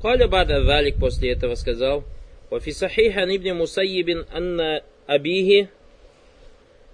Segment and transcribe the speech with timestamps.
[0.00, 2.04] Каля бада залик после этого сказал,
[2.52, 5.68] وفي صحيح عن ابن مسيب أن أبيه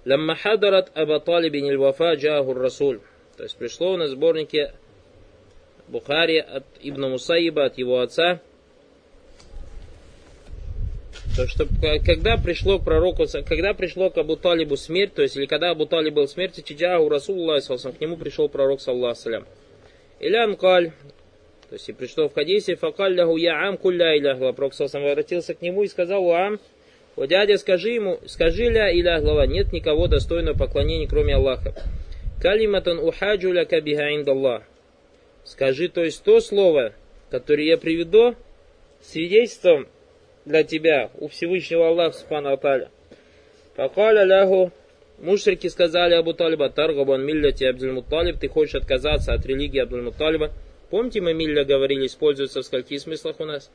[0.05, 2.99] لما حضرت أبا طالب الوفاة جاءه الرسول
[3.37, 4.73] то есть пришло на сборнике
[5.87, 8.41] Бухари от Ибн Мусаиба, от его отца,
[11.35, 11.65] то что
[12.05, 15.85] когда пришло к пророку, когда пришло к Абу Талибу смерть, то есть или когда Абу
[15.85, 19.45] Талиб был в смерти, Чиджаху Расулуллах, к нему пришел пророк, саллаху салям.
[20.19, 20.91] Илян каль,
[21.68, 24.52] то есть и пришло в хадисе, факалляху я ам кулля иляхла.
[24.52, 26.60] Пророк обратился к нему и сказал, ам,
[27.16, 31.74] о дядя, скажи ему, скажи ля иля глава, нет никого достойного поклонения, кроме Аллаха.
[32.40, 34.62] Калиматан ухаджу ля кабиха индаллах.
[35.44, 36.92] Скажи, то есть то слово,
[37.30, 38.34] которое я приведу,
[39.00, 39.86] свидетельством
[40.44, 42.90] для тебя у Всевышнего Аллаха Субхану Аталя.
[43.76, 44.72] Факаля ляху
[45.18, 50.50] Мушрики сказали Абу Талиба, Таргабан милляти Абдул-Мутталиб, ты хочешь отказаться от религии Абдул-Мутталиба.
[50.94, 53.68] Помните, мы милля говорили, используется в скольких смыслах у нас?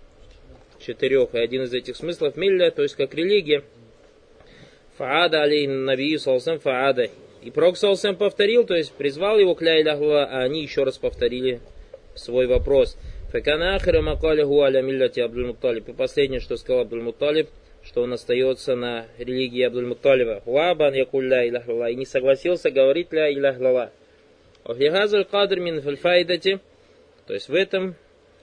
[0.80, 1.36] Четырех.
[1.36, 3.66] И один из этих смыслов милля, то есть как религия.
[4.98, 7.10] Фаада алей набию салсам фаада.
[7.44, 11.60] И Пророк салсам повторил, то есть призвал его к ля а они еще раз повторили
[12.16, 12.98] свой вопрос.
[13.34, 15.90] Факана ахира макалиху аля милляти Абдул-Мутталиб.
[15.90, 17.50] И последнее, что сказал Абдул-Мутталиб,
[17.84, 20.44] что он остается на религии Абдул-Мутталиба.
[20.46, 21.90] Вабан якулля иляхлала.
[21.90, 23.92] И не согласился говорить ля иляхлала.
[24.64, 26.62] Офихазаль кадр мин фальфайдати.
[27.30, 27.94] То есть в этом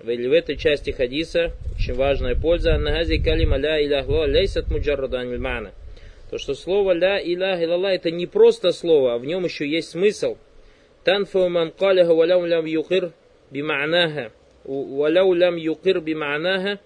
[0.04, 2.76] или в этой части хадиса очень важная польза.
[2.76, 5.72] Аннагази калима ля иляхла лейсат муджаррадан мильмана.
[6.30, 9.90] То, что слово ля илях илла это не просто слово, а в нем еще есть
[9.90, 10.36] смысл.
[11.02, 13.10] Танфу ман калиха валям лям юхир
[13.50, 14.30] бимаанаха.
[14.62, 16.78] Валяу лям юхир бимаанаха.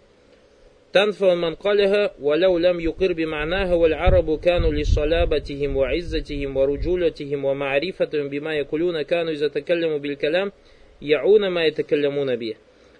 [0.92, 3.76] Танфа ман калиха валяу лям юкир бимаанаха.
[3.76, 9.98] Валь арабу кану ли шалабатихим ва иззатихим ва руджулятихим ва маарифатум бима якулюна кану изатакаляму
[9.98, 10.54] биль калям.
[11.00, 12.56] Яуна Майтакалямуна Би.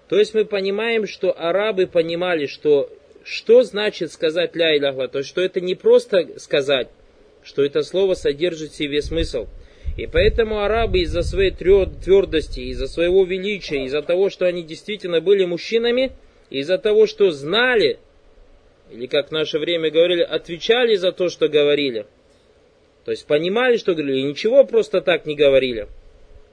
[0.09, 2.91] То есть мы понимаем, что арабы понимали, что
[3.23, 6.89] что значит сказать ля иляхва, то есть что это не просто сказать,
[7.45, 9.47] что это слово содержит в себе смысл.
[9.97, 15.45] И поэтому арабы из-за своей твердости, из-за своего величия, из-за того, что они действительно были
[15.45, 16.13] мужчинами,
[16.49, 17.99] из-за того, что знали,
[18.91, 22.07] или как в наше время говорили, отвечали за то, что говорили.
[23.05, 25.87] То есть понимали, что говорили, и ничего просто так не говорили–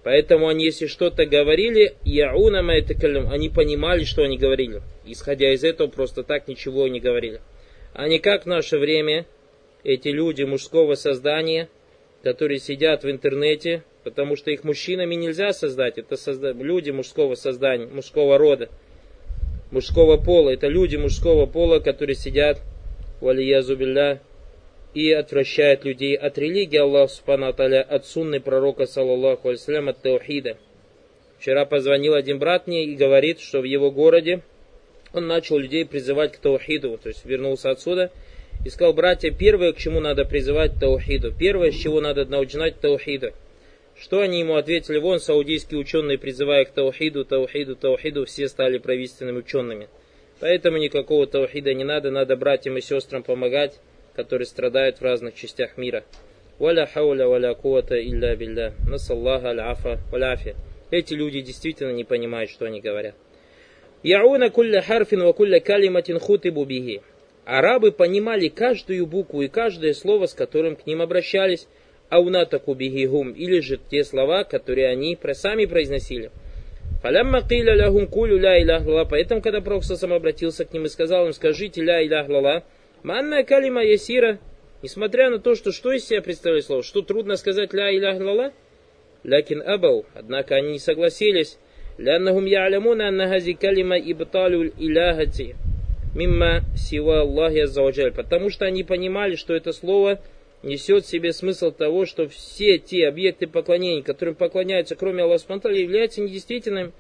[0.08, 4.82] Поэтому они, если что-то говорили, яуна они понимали, что они говорили.
[5.06, 7.42] Исходя из этого, просто так ничего не говорили.
[7.94, 9.26] А не как в наше время
[9.84, 11.68] эти люди мужского создания–
[12.24, 15.98] которые сидят в интернете, потому что их мужчинами нельзя создать.
[15.98, 16.52] Это созда...
[16.52, 18.70] люди мужского создания, мужского рода,
[19.72, 20.50] мужского пола.
[20.50, 22.60] Это люди мужского пола, которые сидят,
[23.22, 24.22] валиязубилля,
[25.00, 30.58] и отвращают людей от религии Аллаха Субхану от сунны пророка, саллаллаху алейсалям, от таухида.
[31.40, 34.42] Вчера позвонил один брат мне и говорит, что в его городе
[35.14, 38.12] он начал людей призывать к таухиду, то есть вернулся отсюда–
[38.66, 43.32] и сказал, братья, первое, к чему надо призывать таухиду, первое, с чего надо начинать таухиду.
[44.00, 44.98] Что они ему ответили?
[44.98, 49.88] Вон саудийские ученые, призывая к таухиду, таухиду, таухиду, все стали правительственными учеными.
[50.40, 53.80] Поэтому никакого таухида не надо, надо братьям и сестрам помогать,
[54.18, 56.04] которые страдают в разных частях мира.
[56.58, 58.74] Валя хауля илля билля.
[58.90, 60.00] Насаллаха аль-афа.
[60.90, 63.14] Эти люди действительно не понимают, что они говорят.
[64.02, 65.36] Яуна кулля харфин ва.
[67.46, 71.68] Арабы понимали каждую букву и каждое слово, с которым к ним обращались,
[72.10, 76.32] а унатаку бигигум, или же те слова, которые они сами произносили.
[77.04, 78.40] Фалямма киля лахум кулю
[79.10, 82.64] Поэтому, когда Пророк сам обратился к ним и сказал им, скажите ля илях лала,
[83.04, 84.40] манна калима ясира,
[84.82, 88.54] несмотря на то, что что из себя представляет слово, что трудно сказать ля илях лала,
[89.24, 91.58] лякин абау, однако они не согласились,
[91.98, 95.56] ляннахум я'лямуна анна хази калима ибталю иляхати,
[96.16, 100.20] мимма сива Аллахи Аззаваджаль, потому что они понимали, что это слово
[100.64, 106.22] несет в себе смысл того, что все те объекты поклонения, которым поклоняются, кроме Аллаха являются
[106.22, 106.92] недействительными.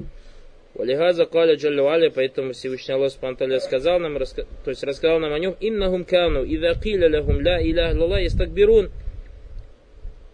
[0.77, 5.55] Валихаза каля джаллаваля, поэтому Всевышний Аллах Субтитры сказал нам, то есть рассказал нам о нем,
[5.59, 8.91] иннахум кану, идha киля лахум ла илях лала ястакбирун.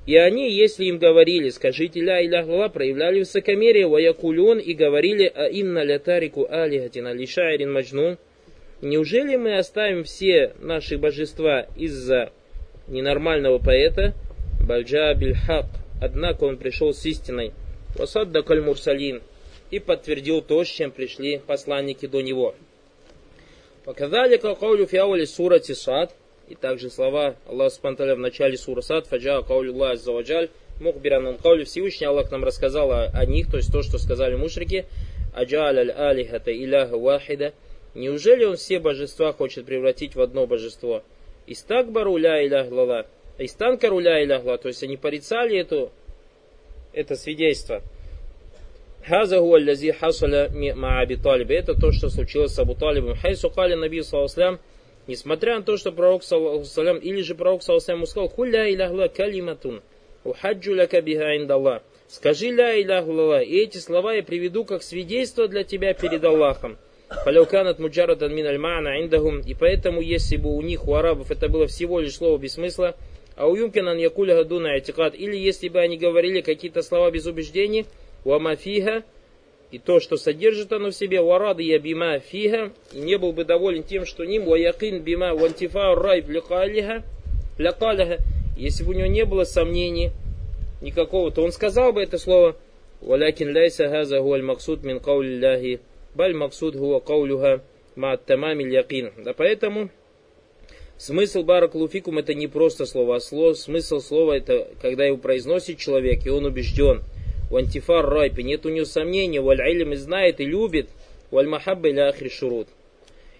[0.06, 5.45] И они, если им говорили, скажите ля илях лала, проявляли высокомерие, ваякулюн, и говорили, а
[5.45, 8.18] инна лятарику алихатина лишайрин маджнун,
[8.83, 12.33] Неужели мы оставим все наши божества из-за
[12.89, 14.13] ненормального поэта?
[14.59, 15.68] Бальджа Бильхак.
[16.01, 17.53] Однако он пришел с истиной.
[17.95, 19.21] Васадда Кальмурсалин.
[19.73, 22.53] И подтвердил то, с чем пришли посланники до него.
[23.85, 26.13] Показали каулю фиаули сура Тисад.
[26.47, 29.07] И также слова Аллаха Субтитры в начале сура Сад.
[29.07, 30.51] Фаджа каулю Аллах Заваджаль.
[30.79, 34.85] Мухбиран каулю Всевышний Аллах нам рассказал о, о них, то есть то, что сказали мушрики.
[35.33, 37.53] аджаль аль алихата иляха вахида,
[37.95, 41.01] неужели он все божества хочет превратить в одно божество?
[41.47, 43.07] Истакбару ля илях лала,
[43.39, 45.91] истанкару ля илях то есть они порицали эту,
[46.93, 47.81] это свидетельство.
[49.05, 51.57] Хаза гуаллязи хасаля ма Аби Талибе.
[51.57, 53.17] Это то, что случилось с Абу Талибом.
[53.17, 54.59] Хайсу кали Наби Саласлям,
[55.07, 59.81] несмотря на то, что пророк Саласлям, или же пророк Саласлям сказал, Хуля иляхла калиматун,
[60.23, 61.81] ухаджу ляка биха индаллах.
[62.07, 66.77] Скажи ля иляхла, и эти слова я приведу как свидетельство для тебя перед Аллахом.
[67.25, 69.41] Фаляуканат муджарадан мин альмана индахум.
[69.41, 72.95] И поэтому, если бы у них, у арабов, это было всего лишь слово без смысла,
[73.35, 77.85] а у юмкинан якуля гадуна атикат, или если бы они говорили какие-то слова без убеждений,
[78.23, 79.03] уамафиха,
[79.71, 83.43] и то, что содержит оно в себе, варады я бима фиха, и не был бы
[83.43, 87.03] доволен тем, что ним, ваякин бима вантифа райб лякалиха,
[87.57, 88.19] лякалиха,
[88.55, 90.11] если бы у него не было сомнений
[90.81, 92.55] никакого, то он сказал бы это слово,
[93.01, 95.79] валякин ляйса хаза гуаль максуд мин каули
[96.13, 97.63] баль максуд хуа каулюха
[97.95, 99.11] ма тамамиль якин.
[99.17, 99.89] Да поэтому
[100.97, 106.27] смысл баракулуфикум это не просто слово, а слово, смысл слова это когда его произносит человек,
[106.27, 107.01] и он убежден–
[107.53, 110.89] вантифар райпи, нет у него сомнений, валь илм знает и любит,
[111.29, 112.67] валь махабба или ахри шурут.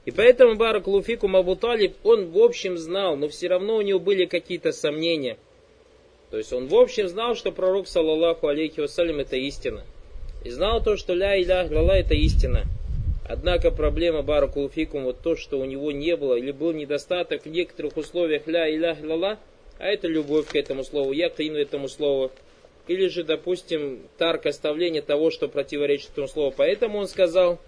[0.06, 4.00] И поэтому Барак Луфикум Абу Талиб, он в общем знал, но все равно у него
[4.00, 5.38] были какие-то сомнения.
[6.30, 9.84] То есть он в общем знал, что пророк, саллаллаху алейхи вассалям, это истина.
[10.44, 12.66] И знал то, что ля илях лала это истина.
[13.28, 17.50] Однако проблема Барак Луфикум, вот то, что у него не было, или был недостаток в
[17.50, 19.40] некоторых условиях ля илях лала,
[19.80, 22.32] а это любовь к этому слову, якин этому слову,
[22.88, 26.54] или же, допустим, тарк оставление того, что противоречит этому слову.
[26.56, 27.60] Поэтому он сказал,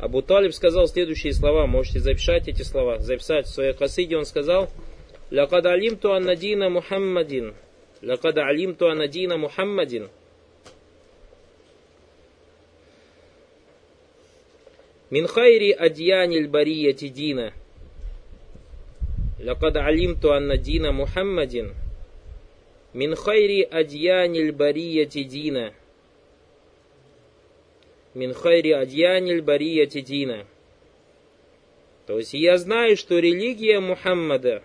[0.00, 4.68] Абу Талиб сказал следующие слова, можете записать эти слова, записать в своей хасиде, он сказал,
[5.30, 7.54] «Лакад алимту аннадина Мухаммадин,
[8.02, 10.08] лакад алимту аннадина Мухаммадин».
[15.10, 17.52] Мин хайри адьяниль барияти дина.
[19.40, 21.72] Лакад алимту анна дина Мухаммадин
[22.93, 25.73] Мин хайри адьяниль барияти дина.
[28.13, 30.45] Мин хайри адьяниль барияти дина.
[32.07, 34.63] То есть я знаю, что религия Мухаммада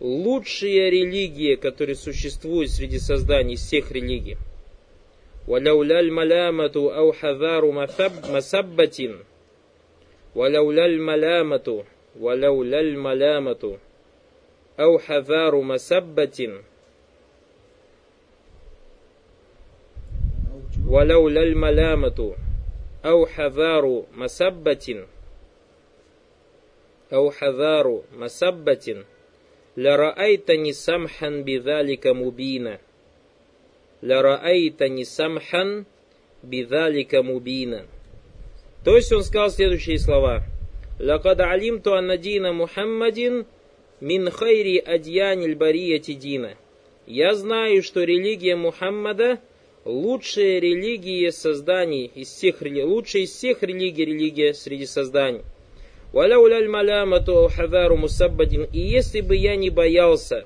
[0.00, 4.36] лучшая религия, которая существует среди созданий всех религий.
[5.48, 7.70] ولولا الملامة أو حذار
[8.30, 9.14] مسبة
[10.34, 11.84] ولولا الملامة
[12.20, 13.78] ولولا الملامة
[14.80, 16.60] أو حذار مسبة
[20.90, 22.34] ولولا الملامة
[23.04, 25.06] أو حذار مسبة
[27.12, 29.04] أو حذار مسبة
[29.76, 32.78] لرأيتني سمحا بذلك مبينا
[34.02, 35.84] لرأيتني سمحا
[36.44, 37.86] بذلك مبينا
[38.84, 40.42] То есть он сказал следующие слова.
[41.00, 43.44] لقد علمت أن دين محمد
[44.02, 46.54] من خير أديان البرية دينا.
[47.08, 49.48] Я знаю, что религия Мухаммада –
[49.85, 55.41] лучшая религия созданий из всех лучшая из всех религий религия среди созданий.
[56.13, 56.17] И
[58.79, 60.45] если бы я не боялся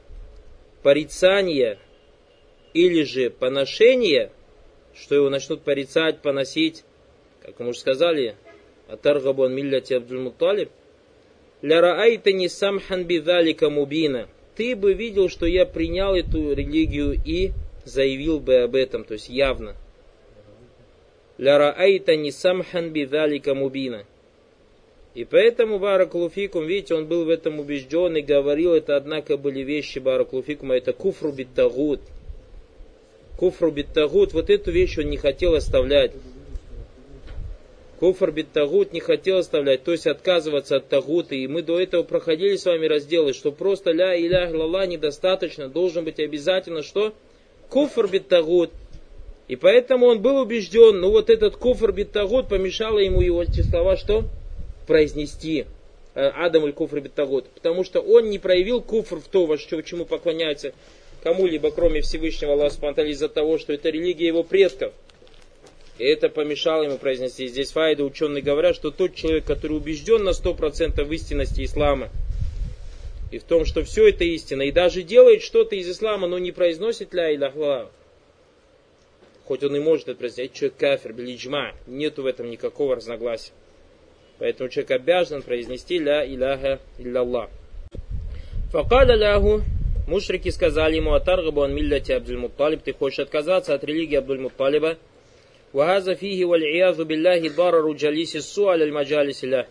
[0.83, 1.79] порицания
[2.73, 4.31] или же поношения,
[4.95, 6.83] что его начнут порицать, поносить,
[7.41, 8.35] как мы уже сказали,
[8.87, 10.69] Атаргабуан милляти Абдул-Мутталиб,
[12.33, 14.27] не самхан бидалика мубина.
[14.55, 17.51] Ты бы видел, что я принял эту религию и
[17.85, 19.75] заявил бы об этом, то есть явно.
[21.37, 24.05] Ляра айта не самхан бидалика мубина.
[25.13, 29.99] И поэтому Баракулуфикум, видите, он был в этом убежден и говорил это, однако были вещи
[29.99, 32.01] Баракулуфикума, это куфру биттагут.
[33.37, 36.11] Куфру биттагут, вот эту вещь он не хотел оставлять.
[37.99, 41.35] Куфр биттагут не хотел оставлять, то есть отказываться от тагута.
[41.35, 46.03] И мы до этого проходили с вами разделы, что просто ля илях лала недостаточно, должен
[46.03, 47.13] быть обязательно что?
[47.69, 48.71] Куфр биттагут.
[49.47, 53.95] И поэтому он был убежден, но вот этот куфр биттагут помешало ему его эти слова
[53.95, 54.25] что?
[54.87, 55.65] Произнести.
[56.15, 57.47] Э, Адам или куфр биттагут.
[57.49, 60.73] Потому что он не проявил куфр в то, во что, чему поклоняется
[61.21, 64.93] кому-либо, кроме Всевышнего Аллаха из-за того, что это религия его предков.
[65.97, 67.47] И это помешало ему произнести.
[67.47, 72.09] Здесь файда ученые говорят, что тот человек, который убежден на 100% в истинности ислама,
[73.31, 76.51] и в том, что все это истина, и даже делает что-то из ислама, но не
[76.51, 77.91] произносит ля иляхла,
[79.45, 83.51] хоть он и может это произнести, человек кафир, билиджма, нету в этом никакого разногласия.
[84.37, 87.49] Поэтому человек обязан произнести ля иляха илляллах.
[88.71, 89.61] Факаля ляху,
[90.07, 94.97] мушрики сказали ему, атаргабу ан милляти Абдул-Мутталиб, ты хочешь отказаться от религии Абдул-Мутталиба,
[95.75, 99.67] Вагаза фиги валь билляхи дарару джалиси су аль маджалисиля.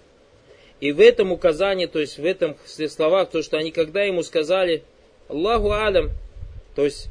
[0.81, 4.83] И в этом указании, то есть в этом словах, то, что они когда ему сказали,
[5.28, 6.11] Аллаху Алям,
[6.75, 7.09] то есть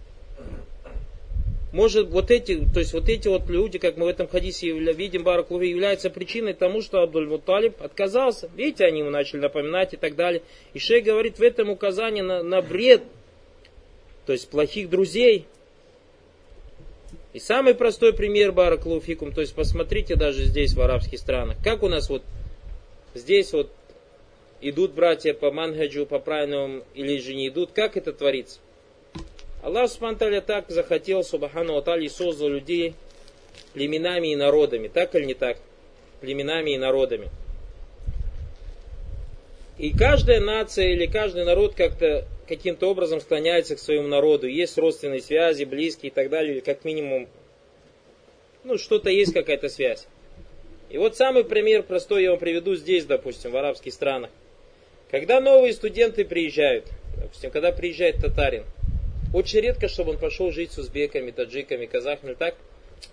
[1.73, 5.23] может вот эти, то есть вот эти вот люди, как мы в этом хадисе видим,
[5.23, 8.47] Баракулы, являются причиной тому, что Абдуль Муталиб отказался.
[8.55, 10.43] Видите, они ему начали напоминать и так далее.
[10.75, 13.01] И Шей говорит в этом указании на, на бред,
[14.27, 15.47] то есть плохих друзей.
[17.33, 21.89] И самый простой пример Бараклуфикум, то есть посмотрите даже здесь, в арабских странах, как у
[21.89, 22.21] нас вот
[23.13, 23.69] здесь вот
[24.61, 28.59] идут братья по манхаджу, по правильному или же не идут, как это творится?
[29.61, 32.95] Аллах Субхану так захотел, Субхану Атали, создал людей
[33.73, 34.87] племенами и народами.
[34.87, 35.57] Так или не так?
[36.21, 37.29] Племенами и народами.
[39.77, 44.47] И каждая нация или каждый народ как-то каким-то образом склоняется к своему народу.
[44.47, 47.27] Есть родственные связи, близкие и так далее, или как минимум,
[48.63, 50.07] ну, что-то есть какая-то связь.
[50.93, 54.29] И вот самый пример простой я вам приведу здесь, допустим, в арабских странах.
[55.09, 56.85] Когда новые студенты приезжают,
[57.17, 58.63] допустим, когда приезжает татарин,
[59.33, 62.53] очень редко, чтобы он пошел жить с узбеками, таджиками, казахами, так.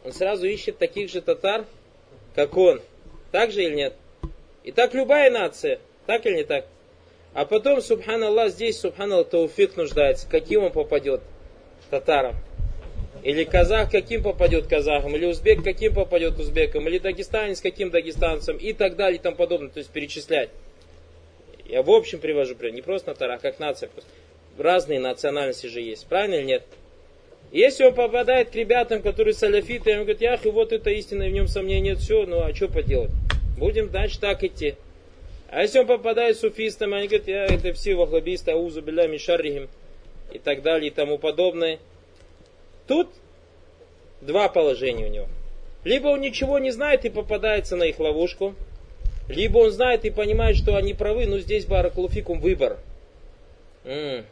[0.04, 1.64] Он сразу ищет таких же татар,
[2.34, 2.82] как он.
[3.32, 3.94] Так же или нет?
[4.62, 5.78] И так любая нация.
[6.04, 6.66] Так или не так?
[7.32, 10.28] А потом, субханаллах, здесь, субханаллах, тауфик нуждается.
[10.28, 11.22] Каким он попадет?
[11.88, 12.36] Татарам.
[13.22, 18.72] Или казах каким попадет казахом, или узбек каким попадет узбеком, или дагестанец каким дагестанцем и
[18.72, 19.68] так далее и тому подобное.
[19.70, 20.50] То есть перечислять.
[21.66, 23.88] Я в общем привожу пример, не просто татар, а как нация.
[23.88, 24.10] Просто
[24.58, 26.62] разные национальности же есть, правильно или нет?
[27.52, 31.30] Если он попадает к ребятам, которые саляфиты, он говорит, ях, и вот это истина, в
[31.30, 33.10] нем сомнений нет, все, ну а что поделать?
[33.58, 34.76] Будем, значит, так идти.
[35.48, 39.68] А если он попадает суфистам, они говорят, я это все вахлабисты, аузу билля мишаррихим
[40.32, 41.80] и так далее и тому подобное.
[42.90, 43.08] Тут
[44.20, 45.28] два положения у него.
[45.84, 48.56] Либо он ничего не знает и попадается на их ловушку,
[49.28, 52.78] либо он знает и понимает, что они правы, но здесь баракулуфикум выбор.
[53.84, 54.24] М-м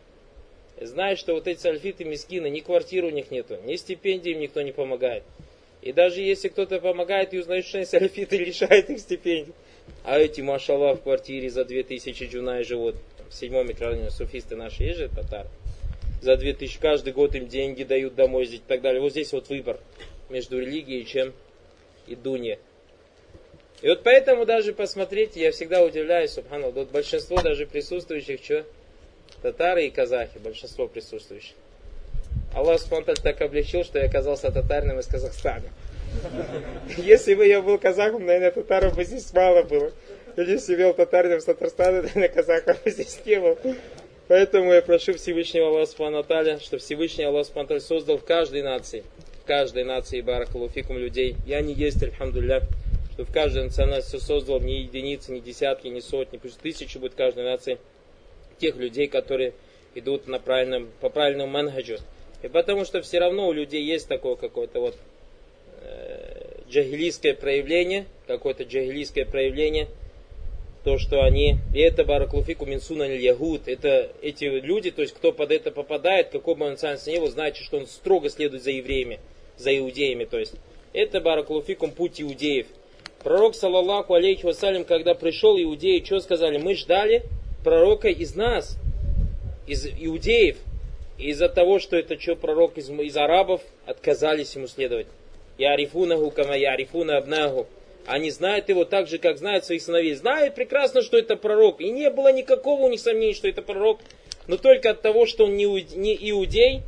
[0.81, 4.61] знают, что вот эти сальфиты мискины, ни квартир у них нету, ни стипендий им никто
[4.61, 5.23] не помогает.
[5.81, 9.55] И даже если кто-то помогает и узнает, что они сальфиты, лишает их стипендий.
[10.03, 12.97] А эти, машаллах, в квартире за 2000 джунай живут.
[13.31, 15.47] В седьмом микрорайоне суфисты наши есть же татар.
[16.21, 19.01] За 2000 каждый год им деньги дают домой и так далее.
[19.01, 19.79] Вот здесь вот выбор
[20.29, 21.33] между религией, чем
[22.07, 22.59] и дунья.
[23.81, 28.65] И вот поэтому даже посмотрите, я всегда удивляюсь, субханаллах, вот большинство даже присутствующих, что
[29.41, 31.55] татары и казахи, большинство присутствующих.
[32.55, 35.69] Аллах Субтитры так облегчил, что я оказался татарином из Казахстана.
[36.97, 39.93] Если бы я был казахом, наверное, татаров бы здесь мало было.
[40.37, 43.59] Если бы я был татарином из Татарстана, наверное, казахов бы здесь не было.
[44.28, 49.02] Поэтому я прошу Всевышнего Аллаха Субтитры, что Всевышний Аллах Субтитры создал в каждой нации,
[49.42, 51.37] в каждой нации Баракалуфикум людей.
[51.47, 52.62] Я не есть, альхамдулля,
[53.14, 57.44] что в каждой национальности создал не единицы, не десятки, не сотни, пусть тысячи будет каждой
[57.44, 57.78] нации
[58.58, 59.54] тех людей, которые
[59.94, 61.97] идут на правильном, по правильному манхаджу.
[62.42, 64.97] И потому что все равно у людей есть такое какое-то вот
[65.80, 69.88] э, джагилийское проявление, какое-то джагилийское проявление,
[70.88, 75.52] то, что они, и это бараклуфику минсуна ягуд, это эти люди, то есть кто под
[75.52, 79.21] это попадает, какой бы он национальности не был, знаете, что он строго следует за евреями,
[79.59, 80.54] за иудеями, то есть
[80.95, 82.68] это бараклуфикум путь иудеев.
[83.23, 86.57] Пророк, саллаллаху алейхи вассалям, когда пришел, иудеи что сказали?
[86.57, 87.25] Мы ждали,
[87.62, 88.78] пророка из нас,
[89.66, 90.57] из иудеев,
[91.18, 95.07] из-за того, что это что пророк из, из арабов, отказались ему следовать.
[95.59, 97.66] Я арифунаху кама я арифуна абнаху.
[98.09, 100.15] Они знают его так же, как знают своих сыновей.
[100.15, 101.83] Знают прекрасно, что это пророк.
[101.83, 104.00] И не было никакого у них сомнений, что это пророк.
[104.47, 106.81] Но только от того, что он не иудей,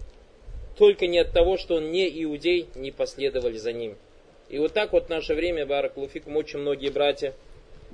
[0.79, 3.97] только не от того, что он не иудей, не последовали за ним.
[4.49, 7.35] И вот так вот в наше время, Баракулуфикум, очень многие братья,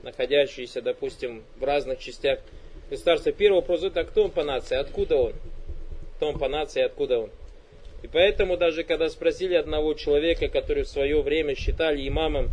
[0.05, 2.39] находящиеся, допустим, в разных частях
[2.89, 3.33] государства.
[3.33, 5.33] Первый вопрос это, а кто он по нации, откуда он?
[6.17, 7.31] Кто он по нации, откуда он?
[8.05, 12.51] И поэтому даже когда спросили одного человека, который в свое время считали имамом,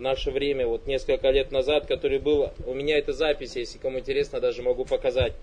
[0.00, 3.98] в наше время, вот несколько лет назад, который был, у меня это запись, если кому
[3.98, 5.34] интересно, даже могу показать,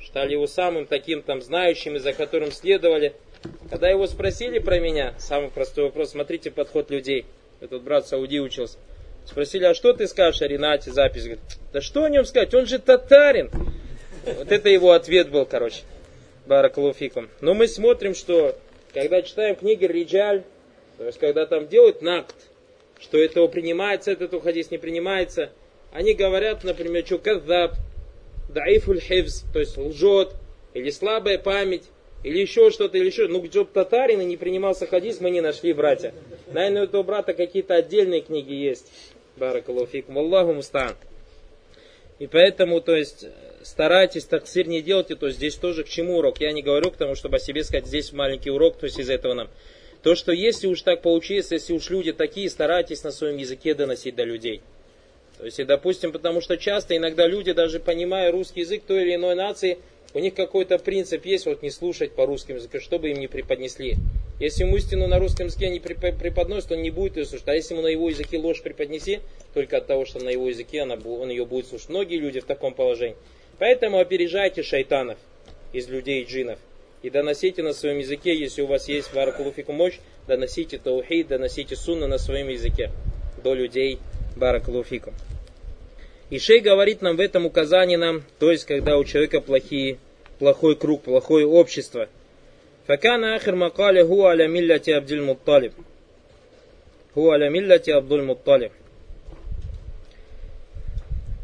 [0.00, 3.14] считали его самым таким там знающим, и за которым следовали.
[3.70, 7.24] Когда его спросили про меня, самый простой вопрос, смотрите подход людей.
[7.60, 8.78] Этот брат Сауди учился.
[9.26, 11.22] Спросили, а что ты скажешь о Ренате, запись?
[11.22, 13.48] Говорит, да что о нем сказать, он же татарин.
[14.24, 15.82] Вот это его ответ был, короче,
[16.46, 17.28] Баракалуфиком.
[17.40, 18.58] Но мы смотрим, что
[18.92, 20.42] когда читаем книги Риджаль,
[20.98, 22.34] то есть когда там делают накт,
[23.00, 25.50] что этого принимается, этот хадис не принимается,
[25.92, 27.74] они говорят, например, что казаб,
[28.48, 30.34] даифуль хивз, то есть лжет,
[30.74, 31.84] или слабая память,
[32.22, 33.26] или еще что-то, или еще.
[33.28, 36.12] Ну, чтоб татарин и не принимался хадис, мы не нашли, братья.
[36.52, 38.86] Наверное, у этого брата какие-то отдельные книги есть.
[39.36, 40.18] Баракалуфикум.
[40.18, 40.94] Аллаху мустан.
[42.18, 43.24] И поэтому, то есть,
[43.62, 46.40] старайтесь таксир не делайте, то есть здесь тоже к чему урок.
[46.40, 49.08] Я не говорю к тому, чтобы о себе сказать, здесь маленький урок, то есть из
[49.08, 49.48] этого нам.
[50.02, 54.14] То, что если уж так получится, если уж люди такие, старайтесь на своем языке доносить
[54.14, 54.62] до людей.
[55.36, 59.14] То есть, и, допустим, потому что часто иногда люди, даже понимая русский язык той или
[59.14, 59.78] иной нации,
[60.12, 63.96] у них какой-то принцип есть, вот не слушать по русскому языку, чтобы им не преподнесли.
[64.40, 67.48] Если ему истину на русском языке не преподносит, он не будет ее слушать.
[67.48, 69.20] А если ему на его языке ложь преподнеси,
[69.54, 71.90] только от того, что на его языке она, он ее будет слушать.
[71.90, 73.16] Многие люди в таком положении.
[73.58, 75.18] Поэтому опережайте шайтанов
[75.72, 76.58] из людей и джинов.
[77.02, 82.06] И доносите на своем языке, если у вас есть баракулуфику мощь, доносите таухид, доносите сунна
[82.06, 82.90] на своем языке
[83.42, 83.98] до людей
[84.36, 85.14] баракулуфику.
[86.28, 89.98] И шей говорит нам в этом указании нам, то есть когда у человека плохие,
[90.38, 92.08] плохой круг, плохое общество.
[92.86, 95.72] Факана ахир макале ху аля милляти Абдуль Мутталиб.
[97.14, 98.72] Ху аля милляти Абдуль Мутталиб.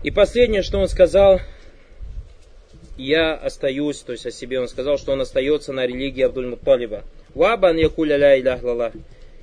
[0.05, 1.41] И последнее, что он сказал,
[2.97, 7.05] я остаюсь, то есть о себе он сказал, что он остается на религии Абдуль Мутталиба.
[7.35, 8.93] Вабан якуля ля илях лалах.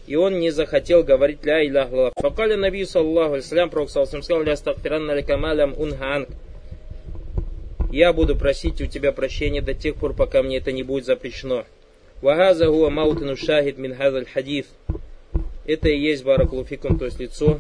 [0.08, 2.14] И он не захотел говорить ля илях лалах.
[2.16, 6.30] Факаля Наби саллаху алейсалям, пророк сказал, ля стагфиранна ликамалям унханг.
[7.92, 11.66] Я буду просить у тебя прощения до тех пор, пока мне это не будет запрещено.
[12.22, 14.66] Вагаза хуа маутину шахид мин хадиф.
[15.66, 17.60] Это и есть баракулуфикум, то есть лицо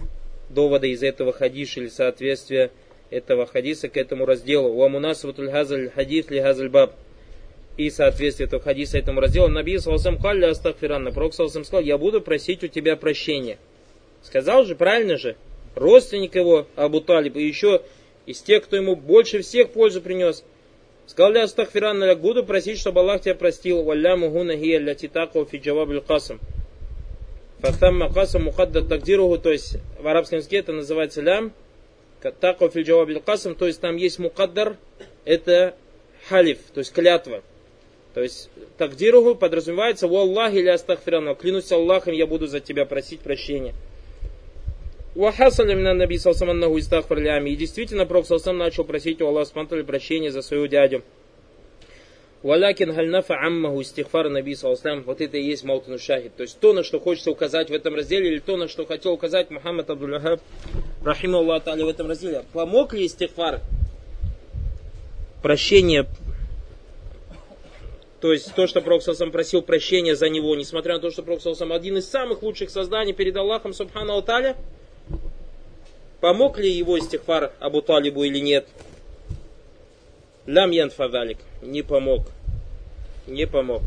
[0.50, 2.72] довода из этого хадиша или соответствия
[3.14, 4.70] этого хадиса к этому разделу.
[4.70, 6.94] Уамунасватуль хазаль хадис ли хазаль баб.
[7.78, 9.48] И соответствие этого хадиса этому разделу.
[9.48, 11.12] Наби Салсам Калля Астагфиранна.
[11.12, 13.58] Пророк Салсам сказал, я буду просить у тебя прощения.
[14.22, 15.36] Сказал же, правильно же?
[15.76, 17.82] Родственник его, Абу Талиб, и еще
[18.26, 20.44] из тех, кто ему больше всех пользу принес.
[21.08, 23.84] Сказал ли Астагфиранна, буду просить, чтобы Аллах тебя простил.
[23.84, 26.40] Валля мугуна хия ля титаку фи джаваб касам.
[27.60, 31.54] Фатамма касам мухадда тагдируху, то есть в арабском языке это называется лям,
[32.32, 34.78] Тако филь джавабиль касам, то есть там есть мукаддар,
[35.26, 35.76] это
[36.30, 37.44] халиф, то есть клятва.
[38.14, 41.36] То есть тагдиругу подразумевается у Аллахи или астахфирану.
[41.36, 43.74] Клянусь Аллахом, я буду за тебя просить прощения.
[45.16, 50.32] Вахасаля мина наби салсам аннаху истахфар И действительно, Пророк салсам начал просить у Аллаха прощения
[50.32, 51.04] за свою дядю.
[52.44, 55.04] Валякин гальнафа аммаху истихфар наби салсам.
[55.04, 56.36] Вот это и есть маутану шахид.
[56.36, 59.14] То есть то, на что хочется указать в этом разделе, или то, на что хотел
[59.14, 60.42] указать Мухаммад Абдуллахаб
[61.04, 63.62] рахима Аллах в этом разделе, помог ли истихфар
[65.42, 66.06] прощение,
[68.20, 71.42] то есть то, что Пророк сам просил прощения за него, несмотря на то, что Пророк
[71.42, 74.56] сам один из самых лучших созданий перед Аллахом Субхану Та'аля,
[76.22, 78.68] помог ли его истихфар Абу Талибу или нет?
[80.46, 82.28] Лям янфадалик, не помог,
[83.28, 83.82] не помог.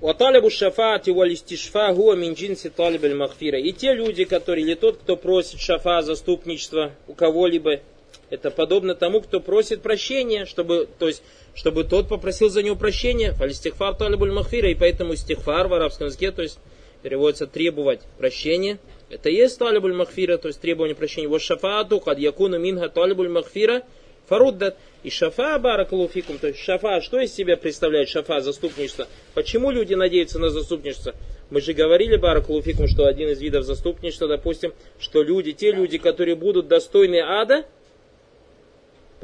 [0.00, 3.58] Ваталибу шафати валистишфа гуа мин джинси талибель махфира.
[3.58, 7.80] И те люди, которые, или тот, кто просит шафа, заступничество у кого-либо,
[8.28, 11.22] это подобно тому, кто просит прощения, чтобы, то есть,
[11.54, 13.32] чтобы тот попросил за него прощения.
[13.32, 14.68] Фалистихфар талибуль махфира.
[14.70, 16.58] И поэтому стихфар в арабском языке, то есть,
[17.02, 18.78] переводится требовать прощения.
[19.08, 21.28] Это и есть талибуль махфира, то есть требование прощения.
[21.28, 23.84] Вот шафаату, кад якуна минха талибуль махфира,
[24.26, 24.76] фаруддат.
[25.02, 29.06] И шафа баракалуфикум, то есть шафа, что из себя представляет шафа, заступничество?
[29.34, 31.14] Почему люди надеются на заступничество?
[31.50, 36.36] Мы же говорили баракалуфикум, что один из видов заступничества, допустим, что люди, те люди, которые
[36.36, 37.66] будут достойны ада,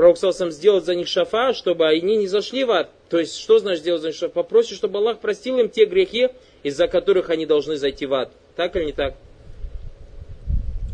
[0.00, 2.88] Пророк сам сделать за них шафа, чтобы они не зашли в ад.
[3.10, 4.32] То есть, что значит сделать за них шафа?
[4.32, 6.28] Попросить, чтобы Аллах простил им те грехи,
[6.62, 8.32] из-за которых они должны зайти в ад.
[8.56, 9.14] Так или не так?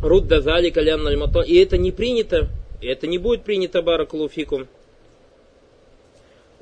[0.03, 1.07] Рудда зали калям
[1.47, 2.49] И это не принято.
[2.83, 4.69] Это не будет принято баракалуфикум.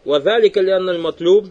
[0.05, 1.47] Вадалика лянналь матлюб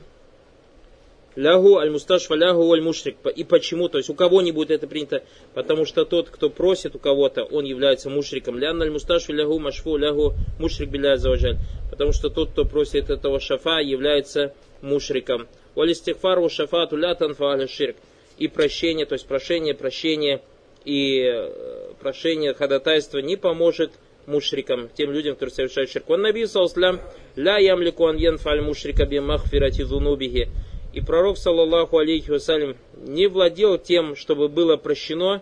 [1.36, 3.18] лягу аль мусташфа лягу аль мушрик.
[3.36, 3.90] И почему?
[3.90, 5.24] То есть у кого не будет это принято?
[5.54, 8.58] Потому что тот, кто просит у кого-то, он является мушриком.
[8.58, 11.58] Лянналь мусташфа лягу машфу лягу мушрик биля заважаль.
[11.90, 15.48] Потому что тот, кто просит этого шафа, является мушриком.
[15.76, 17.96] Валистихфару шафату ля танфа ширк.
[18.38, 20.42] И прощение, то есть прошение, прощение
[20.86, 23.92] и э, прошение ходатайства не поможет
[24.26, 26.10] мушрикам, тем людям, которые совершают ширк.
[26.10, 27.00] Он наби салслям,
[27.36, 30.50] ля ямлику ан янфаль мушрика би махфирати зунубихи.
[30.94, 35.42] И пророк, саллаллаху алейхи вассалям, не владел тем, чтобы было прощено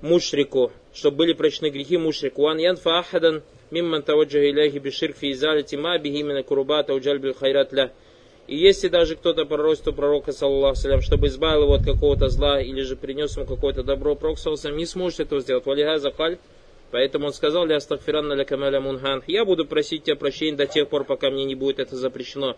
[0.00, 2.46] мушрику, чтобы были прощены грехи мушрику.
[2.48, 7.92] Ан янфа ахадан мимман таваджаха иляхи биширк фи изалити ма бихи курубата уджальбил хайрат ля.
[8.48, 12.80] И если даже кто-то пророчество пророка, саллаху салям, чтобы избавил его от какого-то зла, или
[12.80, 15.66] же принес ему какое-то добро, пророк, саллаху не сможет этого сделать.
[15.66, 16.38] Валиха закаль,
[16.90, 19.22] Поэтому он сказал, «Ля астагфиранна ля камаля мунхан».
[19.26, 22.56] Я буду просить тебя прощения до тех пор, пока мне не будет это запрещено.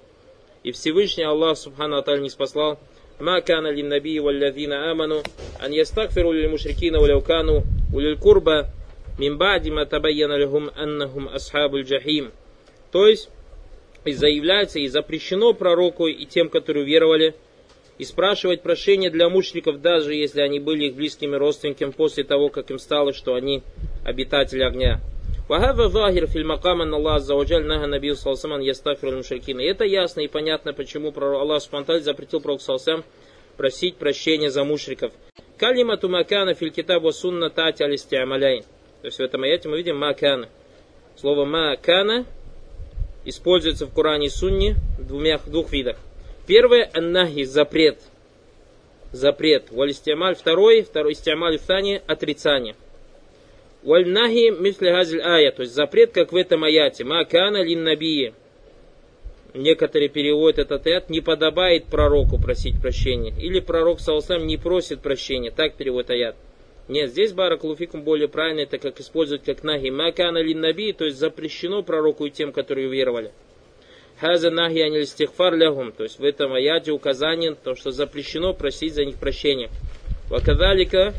[0.62, 2.78] И Всевышний Аллах, Субхану Аталь, не спаслал.
[3.18, 5.22] «Ма кана лин набии валлазина аману,
[5.58, 8.70] ан ястагфиру лил мушрикина уляукану улил курба,
[9.18, 12.32] мим бадима табайяна лихум аннахум асхабуль джахим».
[12.92, 13.28] То есть,
[14.06, 17.34] и заявляется, и запрещено пророку и тем, которые веровали,
[17.98, 22.70] и спрашивать прощения для мучеников, даже если они были их близкими родственниками после того, как
[22.70, 23.62] им стало, что они
[24.04, 25.00] обитатели огня.
[25.48, 29.58] Вагава захир фильмакам Аллах Аззаваджаль нага набил салсаман ястафир мушрикин.
[29.58, 33.04] И это ясно и понятно, почему Аллах Субтитры запретил пророк салсам
[33.56, 35.12] просить прощения за мушриков.
[35.58, 38.60] Калима макана филь китабу сунна тати алистиамаляй.
[39.02, 40.48] То есть в этом аяте мы видим макана.
[41.16, 42.26] Слово макана
[43.24, 45.96] используется в Коране и Сунне в двумя, двух видах.
[46.46, 47.98] Первое– аннахи, запрет.
[49.12, 49.70] Запрет.
[49.70, 50.36] Валистиамаль.
[50.36, 52.76] Второй, второй истиамаль в Тане– отрицание.
[53.82, 57.04] Вальнахи мифли газель ая, то есть запрет, как в этом аяте.
[57.04, 58.34] Ма кана лин набии.
[59.54, 63.32] Некоторые переводят этот аят, не подобает пророку просить прощения.
[63.40, 65.50] Или пророк, салсам, не просит прощения.
[65.50, 66.36] Так переводит аят.
[66.88, 69.90] Нет, здесь баракулуфикум более правильно, это как использовать как наги.
[69.90, 73.32] Ма кана лин набии, то есть запрещено пророку и тем, которые уверовали.
[74.20, 75.06] Хаза нахи аниль
[75.56, 75.92] лягум.
[75.92, 79.70] То есть в этом аяте указание, то, что запрещено просить за них прощения.
[80.28, 81.14] Вакадалика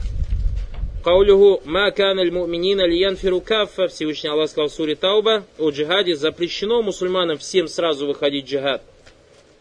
[1.04, 3.88] Каулюху ма каналь муминина лиянфиру каффа.
[3.88, 6.16] Всевышний Аллах сказал в суре Тауба о джихаде.
[6.16, 8.84] Запрещено мусульманам всем сразу выходить в джихад.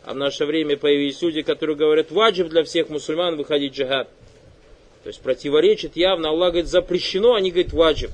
[0.04, 4.08] А в наше время появились люди, которые говорят, ваджиб для всех мусульман выходить в джихад.
[5.02, 6.28] То есть противоречит явно.
[6.28, 8.10] Аллах говорит, запрещено, они говорят, ваджиб.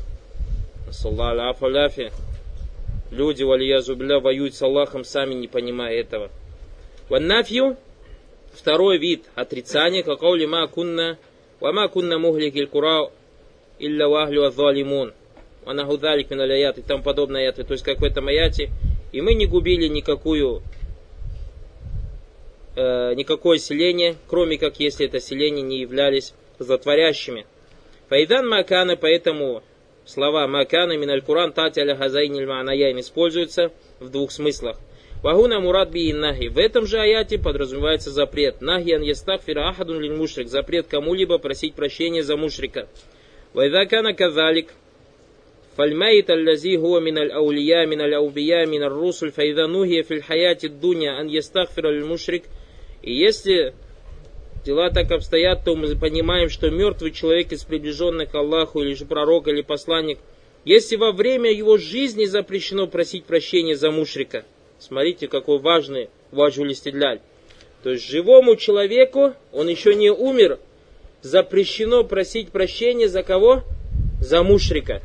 [3.11, 6.31] Люди, валиязубля, воюют с Аллахом, сами не понимая этого.
[7.09, 7.77] Ваннафью,
[8.53, 11.19] второй вид отрицания, как ма кунна
[11.62, 13.10] وما كنا مهلك القرى
[13.82, 15.12] إلا وأهلها الظالمون
[15.68, 17.64] ونحو ذلك من الآيات и тому подобное аяты.
[17.64, 18.70] То есть, как в этом аяте,
[19.12, 20.64] и мы не губили никакую,
[22.76, 27.46] э, никакое селение, кроме как если это селение не являлись затворящими.
[28.10, 29.64] Файдан Макана, поэтому
[30.06, 34.78] слова Макана миналь Куран тати аля хазайниль ма'наяйн используются в двух смыслах.
[35.26, 36.48] Вагуна мурад би нахи.
[36.48, 38.62] В этом же аяте подразумевается запрет.
[38.62, 40.48] Нахиян ястагфира ахадун лин мушрик.
[40.48, 42.88] Запрет кому-либо просить прощения за мушрика.
[43.54, 44.70] Вайдакана казалик.
[45.78, 51.30] فالميت الذي هو من الأولياء من الأوبياء من الرسل فإذا نهي في الحياة الدنيا أن
[51.30, 52.44] يستغفر للمشرك
[53.02, 53.74] и если
[54.66, 59.06] дела так обстоят, то мы понимаем, что мертвый человек из приближенных к Аллаху, или же
[59.06, 60.20] пророк, или посланник,
[60.66, 67.21] если во время его жизни запрещено просить прощения за мушрика – Смотрите, какой важный ваджу истидляль.
[67.83, 70.59] То есть живому человеку, он еще не умер,
[71.23, 73.63] запрещено просить прощения за кого?
[74.21, 75.03] За мушрика.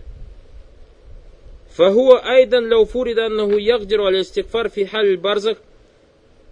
[1.76, 5.58] Фагуа айдан ляуфуриданнаху ягдиру алястикфар фи барзах.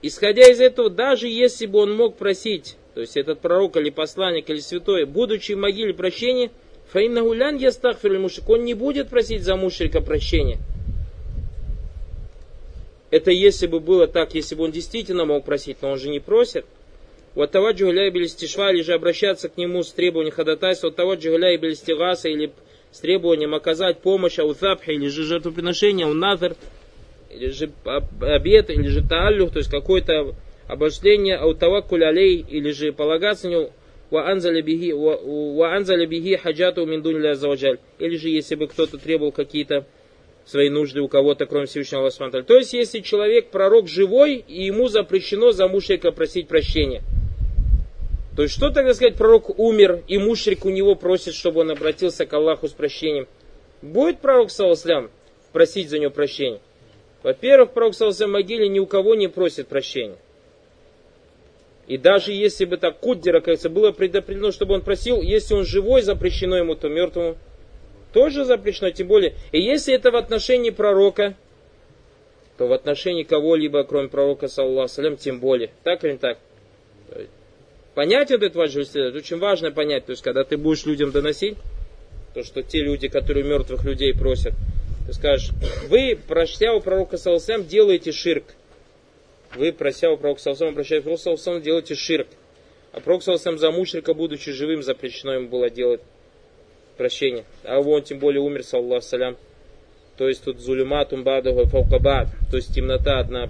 [0.02, 4.50] Исходя из этого, даже если бы он мог просить, то есть этот пророк или посланник
[4.50, 6.52] или святой, будучи в могиле прощения,
[6.92, 10.58] фаиннаху лян ястахфир мушрик, он не будет просить за мушрика прощения.
[13.12, 16.20] Это если бы было так, если бы он действительно мог просить, но он же не
[16.20, 16.66] просит.
[17.36, 21.58] Вот того джугля стишва, или же обращаться к нему с требованием ходатайства, вот того джугля
[21.74, 22.52] стигаса, или
[22.92, 26.56] с требованием оказать помощь, аутапхи, или же жертвоприношение, ауназар,
[27.30, 27.72] или же
[28.22, 30.36] обед, или же тааллюх, то есть какое-то
[30.68, 33.72] обождение, аутаваккуль алей, или же полагаться на него,
[34.12, 39.86] ва анзаля биги хаджату миндун Или же если бы кто-то требовал какие-то
[40.50, 44.88] свои нужды у кого-то, кроме Всевышнего Аллаха То есть, если человек, пророк живой, и ему
[44.88, 47.04] запрещено за мушрика просить прощения.
[48.36, 52.26] То есть, что тогда сказать, пророк умер, и мушрик у него просит, чтобы он обратился
[52.26, 53.28] к Аллаху с прощением?
[53.84, 55.12] Будет пророк, саласлям,
[55.54, 56.62] просить за него прощения?
[57.22, 60.18] Во-первых, пророк, саласлям, в могиле ни у кого не просит прощения.
[61.86, 66.02] И даже если бы так куддера, кажется, было предопределено, чтобы он просил, если он живой,
[66.02, 67.38] запрещено ему, то мертвому
[68.14, 69.36] тоже запрещено, тем более.
[69.52, 71.36] И если это в отношении пророка,
[72.58, 75.72] то в отношении кого-либо, кроме пророка, саллаху тем более.
[75.84, 76.38] Так или не так?
[77.96, 80.06] Понять важный это очень важно понять.
[80.06, 81.58] То есть, когда ты будешь людям доносить,
[82.34, 84.54] то, что те люди, которые мертвых людей просят,
[85.08, 85.52] ты скажешь,
[85.90, 88.46] вы, прося у пророка саллаху делаете ширк.
[89.56, 92.28] Вы, прося у пророка саллаху обращаясь к пророку саллаху делаете ширк.
[92.92, 96.02] А пророк саллаху за мушрика, будучи живым, запрещено ему было делать
[97.00, 97.46] прощения.
[97.64, 99.38] А он тем более умер, саллаху салям.
[100.18, 102.28] То есть тут зулюматум бадаху фаукабад.
[102.52, 103.50] То есть темнота одна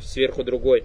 [0.00, 0.84] сверху другой.